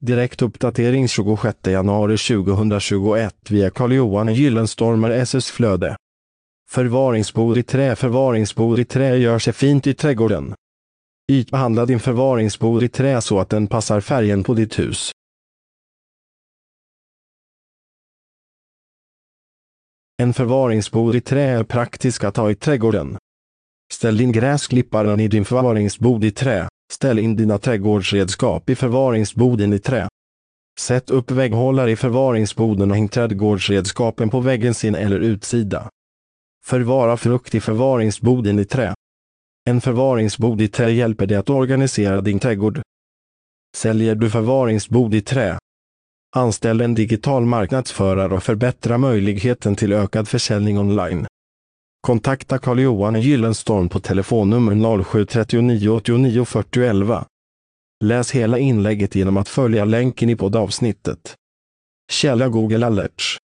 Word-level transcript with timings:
Direktuppdatering 0.00 1.08
26 1.08 1.70
januari 1.70 2.16
2021 2.16 3.50
via 3.50 3.70
Carl-Johan 3.70 4.34
Gyllenstormer 4.34 5.10
SS 5.10 5.50
Flöde. 5.50 5.96
Förvaringsbod 6.70 7.58
i 7.58 7.62
trä 7.62 7.96
Förvaringsbod 7.96 8.78
i 8.78 8.84
trä 8.84 9.16
gör 9.16 9.38
sig 9.38 9.52
fint 9.52 9.86
i 9.86 9.94
trädgården. 9.94 10.54
Ytbehandla 11.32 11.86
din 11.86 12.00
förvaringsbod 12.00 12.82
i 12.82 12.88
trä 12.88 13.20
så 13.20 13.40
att 13.40 13.48
den 13.48 13.66
passar 13.66 14.00
färgen 14.00 14.44
på 14.44 14.54
ditt 14.54 14.78
hus. 14.78 15.10
En 20.22 20.34
förvaringsbod 20.34 21.16
i 21.16 21.20
trä 21.20 21.42
är 21.42 21.64
praktisk 21.64 22.24
att 22.24 22.36
ha 22.36 22.50
i 22.50 22.54
trädgården. 22.54 23.18
Ställ 23.92 24.20
in 24.20 24.32
gräsklipparen 24.32 25.20
i 25.20 25.28
din 25.28 25.44
förvaringsbod 25.44 26.24
i 26.24 26.30
trä. 26.30 26.68
Ställ 26.92 27.18
in 27.18 27.36
dina 27.36 27.58
trädgårdsredskap 27.58 28.70
i 28.70 28.74
förvaringsboden 28.74 29.72
i 29.72 29.78
trä. 29.78 30.08
Sätt 30.80 31.10
upp 31.10 31.30
vägghållare 31.30 31.90
i 31.90 31.96
förvaringsboden 31.96 32.90
och 32.90 32.96
häng 32.96 33.08
trädgårdsredskapen 33.08 34.30
på 34.30 34.40
väggens 34.40 34.84
in 34.84 34.94
eller 34.94 35.20
utsida. 35.20 35.88
Förvara 36.66 37.16
frukt 37.16 37.54
i 37.54 37.60
förvaringsboden 37.60 38.58
i 38.58 38.64
trä. 38.64 38.94
En 39.70 39.80
förvaringsbod 39.80 40.60
i 40.60 40.68
trä 40.68 40.90
hjälper 40.90 41.26
dig 41.26 41.36
att 41.36 41.50
organisera 41.50 42.20
din 42.20 42.38
trädgård. 42.38 42.80
Säljer 43.76 44.14
du 44.14 44.30
förvaringsbod 44.30 45.14
i 45.14 45.20
trä? 45.20 45.58
Anställ 46.36 46.80
en 46.80 46.94
digital 46.94 47.44
marknadsförare 47.44 48.34
och 48.34 48.42
förbättra 48.42 48.98
möjligheten 48.98 49.76
till 49.76 49.92
ökad 49.92 50.28
försäljning 50.28 50.78
online. 50.78 51.26
Kontakta 52.00 52.58
Carl-Johan 52.58 53.20
Gyllenstorm 53.20 53.88
på 53.88 54.00
telefonnummer 54.00 55.04
0739 55.04 55.88
89 55.90 56.44
40 56.44 56.82
11. 56.82 57.24
Läs 58.04 58.30
hela 58.30 58.58
inlägget 58.58 59.14
genom 59.14 59.36
att 59.36 59.48
följa 59.48 59.84
länken 59.84 60.30
i 60.30 60.36
poddavsnittet. 60.36 61.34
Källa 62.12 62.48
Google 62.48 62.86
Alerts 62.86 63.38